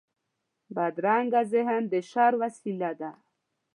[0.75, 3.11] بدرنګه ذهن د شر وسيله ده